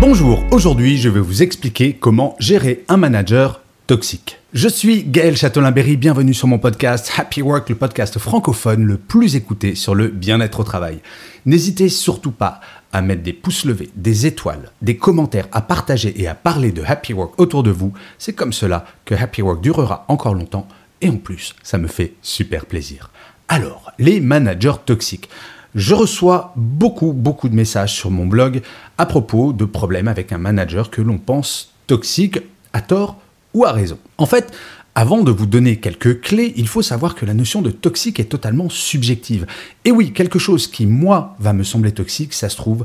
[0.00, 4.38] Bonjour, aujourd'hui je vais vous expliquer comment gérer un manager toxique.
[4.52, 9.34] Je suis Gaël Châtelain-Berry, bienvenue sur mon podcast Happy Work, le podcast francophone le plus
[9.34, 11.00] écouté sur le bien-être au travail.
[11.46, 12.60] N'hésitez surtout pas
[12.92, 16.84] à mettre des pouces levés, des étoiles, des commentaires, à partager et à parler de
[16.86, 17.92] Happy Work autour de vous.
[18.18, 20.68] C'est comme cela que Happy Work durera encore longtemps
[21.00, 23.10] et en plus, ça me fait super plaisir.
[23.48, 25.28] Alors, les managers toxiques.
[25.74, 28.62] Je reçois beaucoup, beaucoup de messages sur mon blog
[28.96, 32.40] à propos de problèmes avec un manager que l'on pense toxique,
[32.72, 33.16] à tort
[33.54, 33.98] ou à raison.
[34.18, 34.52] En fait,
[34.94, 38.24] avant de vous donner quelques clés, il faut savoir que la notion de toxique est
[38.24, 39.46] totalement subjective.
[39.84, 42.84] Et oui, quelque chose qui, moi, va me sembler toxique, ça se trouve,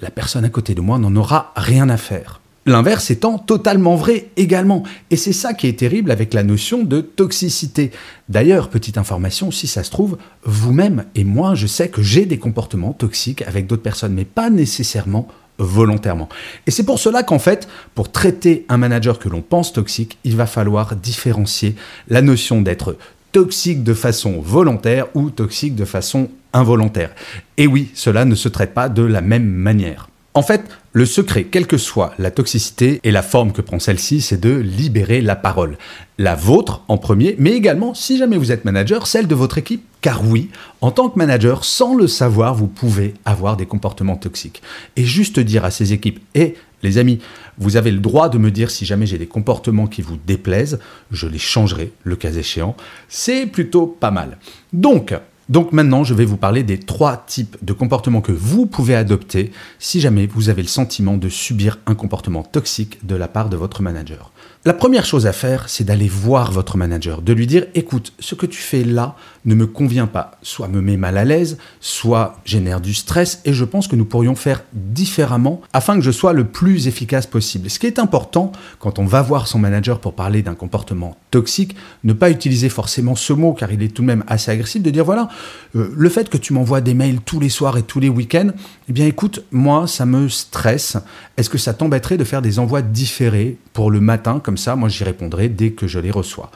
[0.00, 2.39] la personne à côté de moi n'en aura rien à faire.
[2.66, 4.82] L'inverse étant totalement vrai également.
[5.10, 7.90] Et c'est ça qui est terrible avec la notion de toxicité.
[8.28, 12.38] D'ailleurs, petite information, si ça se trouve, vous-même et moi, je sais que j'ai des
[12.38, 15.26] comportements toxiques avec d'autres personnes, mais pas nécessairement
[15.58, 16.28] volontairement.
[16.66, 20.36] Et c'est pour cela qu'en fait, pour traiter un manager que l'on pense toxique, il
[20.36, 21.76] va falloir différencier
[22.08, 22.96] la notion d'être
[23.32, 27.14] toxique de façon volontaire ou toxique de façon involontaire.
[27.56, 30.09] Et oui, cela ne se traite pas de la même manière.
[30.32, 34.20] En fait, le secret, quelle que soit la toxicité et la forme que prend celle-ci,
[34.20, 35.76] c'est de libérer la parole.
[36.18, 39.84] La vôtre en premier, mais également, si jamais vous êtes manager, celle de votre équipe.
[40.02, 40.48] Car oui,
[40.80, 44.62] en tant que manager, sans le savoir, vous pouvez avoir des comportements toxiques.
[44.96, 47.18] Et juste dire à ces équipes, et les amis,
[47.58, 50.78] vous avez le droit de me dire si jamais j'ai des comportements qui vous déplaisent,
[51.10, 52.76] je les changerai le cas échéant.
[53.08, 54.38] C'est plutôt pas mal.
[54.72, 55.12] Donc,
[55.50, 59.50] donc maintenant, je vais vous parler des trois types de comportements que vous pouvez adopter
[59.80, 63.56] si jamais vous avez le sentiment de subir un comportement toxique de la part de
[63.56, 64.30] votre manager.
[64.64, 68.36] La première chose à faire, c'est d'aller voir votre manager, de lui dire écoute, ce
[68.36, 72.36] que tu fais là ne me convient pas, soit me met mal à l'aise, soit
[72.44, 76.32] génère du stress, et je pense que nous pourrions faire différemment afin que je sois
[76.32, 77.70] le plus efficace possible.
[77.70, 81.76] Ce qui est important quand on va voir son manager pour parler d'un comportement toxique,
[82.04, 84.90] ne pas utiliser forcément ce mot car il est tout de même assez agressif, de
[84.90, 85.28] dire voilà,
[85.76, 88.50] euh, le fait que tu m'envoies des mails tous les soirs et tous les week-ends,
[88.88, 90.96] eh bien écoute, moi ça me stresse.
[91.36, 94.40] Est-ce que ça t'embêterait de faire des envois différés pour le matin?
[94.42, 96.50] Comme ça, moi j'y répondrai dès que je les reçois.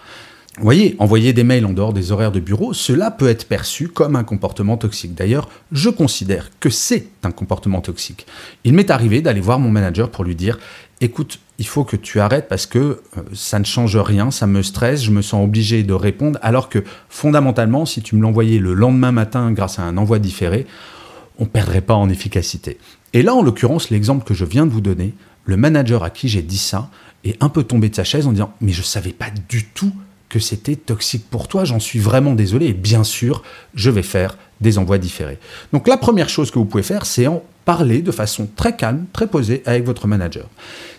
[0.57, 3.89] Vous voyez, envoyer des mails en dehors des horaires de bureau, cela peut être perçu
[3.89, 5.17] comme un comportement toxique.
[5.17, 8.25] D'ailleurs, je considère que c'est un comportement toxique.
[8.62, 10.61] Il m'est arrivé d'aller voir mon manager pour lui dire
[11.01, 14.63] écoute, il faut que tu arrêtes parce que euh, ça ne change rien, ça me
[14.63, 18.75] stresse, je me sens obligé de répondre, alors que fondamentalement, si tu me l'envoyais le
[18.75, 20.67] lendemain matin grâce à un envoi différé,
[21.39, 22.79] on ne perdrait pas en efficacité.
[23.13, 26.29] Et là, en l'occurrence, l'exemple que je viens de vous donner, le manager à qui
[26.29, 26.89] j'ai dit ça
[27.23, 29.65] est un peu tombé de sa chaise en disant Mais je ne savais pas du
[29.65, 29.93] tout
[30.29, 33.45] que c'était toxique pour toi, j'en suis vraiment désolé, et bien sûr,
[33.75, 35.39] je vais faire des envois différés.
[35.73, 39.07] Donc la première chose que vous pouvez faire, c'est en parler de façon très calme,
[39.13, 40.49] très posée avec votre manager.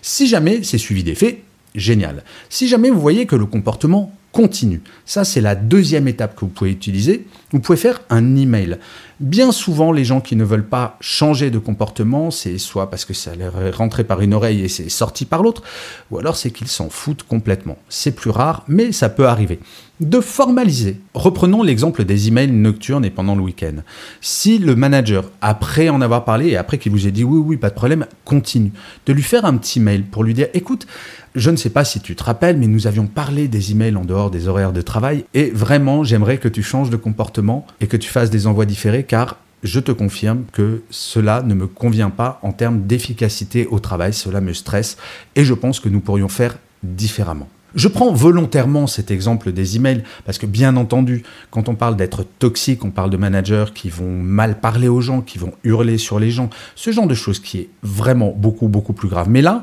[0.02, 1.42] Si jamais c'est suivi des faits,
[1.74, 2.24] génial.
[2.48, 6.50] Si jamais vous voyez que le comportement continue, ça c'est la deuxième étape que vous
[6.50, 8.76] pouvez utiliser, vous pouvez faire un email.
[9.18, 13.14] Bien souvent, les gens qui ne veulent pas changer de comportement, c'est soit parce que
[13.14, 15.62] ça leur est rentré par une oreille et c'est sorti par l'autre,
[16.10, 17.78] ou alors c'est qu'ils s'en foutent complètement.
[17.88, 19.58] C'est plus rare, mais ça peut arriver.
[20.00, 21.00] De formaliser.
[21.14, 23.76] Reprenons l'exemple des emails nocturnes et pendant le week-end.
[24.20, 27.56] Si le manager, après en avoir parlé et après qu'il vous ait dit oui, oui,
[27.56, 28.72] pas de problème, continue,
[29.06, 30.86] de lui faire un petit mail pour lui dire écoute,
[31.34, 34.04] je ne sais pas si tu te rappelles, mais nous avions parlé des emails en
[34.04, 37.96] dehors des horaires de travail et vraiment, j'aimerais que tu changes de comportement et que
[37.96, 42.38] tu fasses des envois différés car je te confirme que cela ne me convient pas
[42.42, 44.96] en termes d'efficacité au travail, cela me stresse
[45.34, 47.48] et je pense que nous pourrions faire différemment.
[47.74, 52.24] Je prends volontairement cet exemple des emails parce que bien entendu, quand on parle d'être
[52.38, 56.18] toxique, on parle de managers qui vont mal parler aux gens, qui vont hurler sur
[56.18, 59.28] les gens, ce genre de choses qui est vraiment beaucoup beaucoup plus grave.
[59.28, 59.62] Mais là,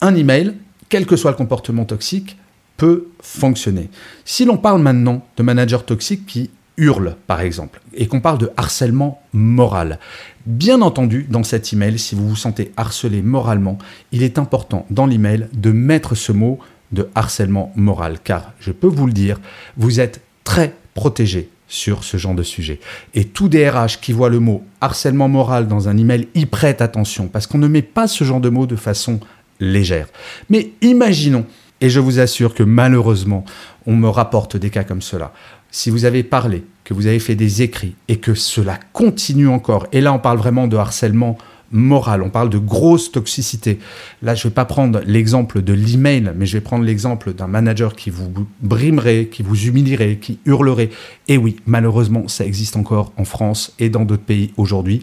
[0.00, 0.54] un email,
[0.88, 2.38] quel que soit le comportement toxique,
[2.80, 3.90] peut fonctionner.
[4.24, 6.48] Si l'on parle maintenant de managers toxiques qui
[6.78, 9.98] hurle, par exemple, et qu'on parle de harcèlement moral.
[10.46, 13.76] Bien entendu, dans cet email, si vous vous sentez harcelé moralement,
[14.12, 16.58] il est important dans l'email de mettre ce mot
[16.90, 19.38] de harcèlement moral, car je peux vous le dire,
[19.76, 22.80] vous êtes très protégé sur ce genre de sujet.
[23.12, 27.28] Et tout DRH qui voit le mot harcèlement moral dans un email y prête attention,
[27.28, 29.20] parce qu'on ne met pas ce genre de mots de façon
[29.60, 30.06] légère.
[30.48, 31.44] Mais imaginons,
[31.80, 33.44] et je vous assure que malheureusement,
[33.86, 35.32] on me rapporte des cas comme cela.
[35.70, 39.86] Si vous avez parlé, que vous avez fait des écrits et que cela continue encore,
[39.92, 41.38] et là on parle vraiment de harcèlement
[41.72, 43.78] morale, on parle de grosse toxicité.
[44.22, 47.46] Là, je ne vais pas prendre l'exemple de l'email, mais je vais prendre l'exemple d'un
[47.46, 50.90] manager qui vous brimerait, qui vous humilierait, qui hurlerait.
[51.28, 55.02] Et oui, malheureusement, ça existe encore en France et dans d'autres pays aujourd'hui.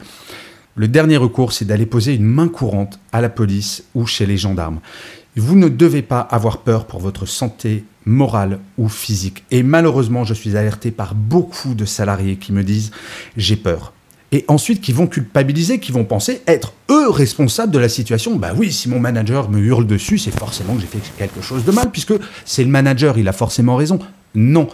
[0.75, 4.37] Le dernier recours, c'est d'aller poser une main courante à la police ou chez les
[4.37, 4.79] gendarmes.
[5.37, 9.43] Vous ne devez pas avoir peur pour votre santé morale ou physique.
[9.51, 12.91] Et malheureusement, je suis alerté par beaucoup de salariés qui me disent
[13.35, 13.93] j'ai peur
[14.31, 18.35] et ensuite qui vont culpabiliser, qui vont penser être eux responsables de la situation.
[18.35, 21.63] Bah oui, si mon manager me hurle dessus, c'est forcément que j'ai fait quelque chose
[21.63, 22.13] de mal, puisque
[22.43, 23.99] c'est le manager, il a forcément raison.
[24.35, 24.67] Non,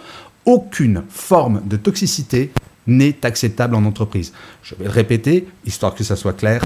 [0.44, 2.50] aucune forme de toxicité
[2.86, 4.32] n'est acceptable en entreprise.
[4.62, 6.64] Je vais le répéter, histoire que ça soit clair,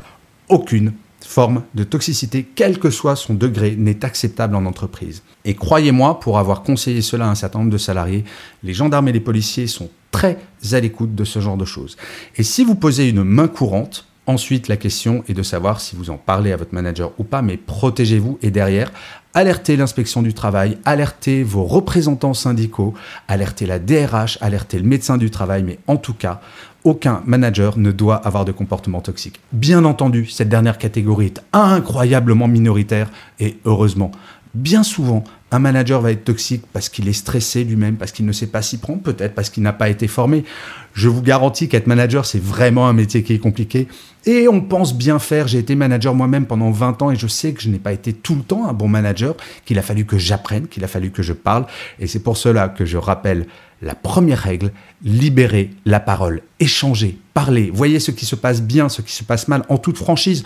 [0.49, 0.93] aucune
[1.25, 5.23] forme de toxicité, quel que soit son degré, n'est acceptable en entreprise.
[5.44, 8.25] Et croyez-moi, pour avoir conseillé cela à un certain nombre de salariés,
[8.62, 10.38] les gendarmes et les policiers sont très
[10.73, 11.97] à l'écoute de ce genre de choses.
[12.37, 16.11] Et si vous posez une main courante, ensuite la question est de savoir si vous
[16.11, 18.93] en parlez à votre manager ou pas, mais protégez-vous et derrière,
[19.35, 22.94] alertez l'inspection du travail, alertez vos représentants syndicaux,
[23.26, 26.41] alertez la DRH, alertez le médecin du travail, mais en tout cas,
[26.85, 29.41] aucun manager ne doit avoir de comportement toxique.
[29.53, 33.11] Bien entendu, cette dernière catégorie est incroyablement minoritaire
[33.41, 34.13] et heureusement.
[34.55, 38.33] Bien souvent, un manager va être toxique parce qu'il est stressé lui-même, parce qu'il ne
[38.33, 40.45] sait pas s'y prendre, peut-être parce qu'il n'a pas été formé.
[40.93, 43.89] Je vous garantis qu'être manager, c'est vraiment un métier qui est compliqué.
[44.27, 45.49] Et on pense bien faire.
[45.49, 48.12] J'ai été manager moi-même pendant 20 ans et je sais que je n'ai pas été
[48.12, 51.23] tout le temps un bon manager, qu'il a fallu que j'apprenne, qu'il a fallu que
[51.23, 51.67] je parle.
[51.99, 53.47] Et c'est pour cela que je rappelle
[53.81, 54.73] la première règle,
[55.03, 59.49] libérer la parole, échanger, parler, voyez ce qui se passe bien, ce qui se passe
[59.49, 60.43] mal, en toute franchise.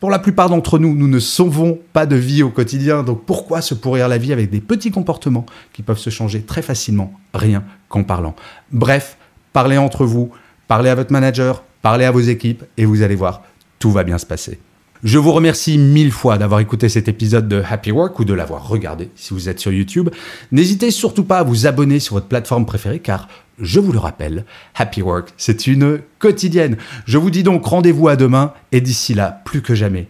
[0.00, 3.60] Pour la plupart d'entre nous, nous ne sauvons pas de vie au quotidien, donc pourquoi
[3.60, 7.64] se pourrir la vie avec des petits comportements qui peuvent se changer très facilement, rien
[7.88, 8.36] qu'en parlant?
[8.70, 9.18] Bref,
[9.52, 10.30] parlez entre vous,
[10.68, 13.42] parlez à votre manager, parlez à vos équipes, et vous allez voir,
[13.80, 14.60] tout va bien se passer.
[15.04, 18.66] Je vous remercie mille fois d'avoir écouté cet épisode de Happy Work ou de l'avoir
[18.66, 20.10] regardé si vous êtes sur YouTube.
[20.50, 23.28] N'hésitez surtout pas à vous abonner sur votre plateforme préférée car,
[23.60, 26.78] je vous le rappelle, Happy Work, c'est une quotidienne.
[27.06, 30.08] Je vous dis donc rendez-vous à demain et d'ici là, plus que jamais,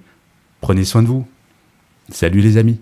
[0.63, 1.27] prenez soin de vous.
[2.11, 2.81] Salut les amis.